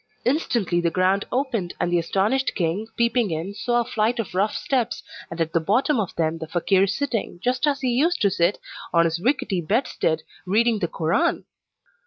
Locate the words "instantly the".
0.25-0.89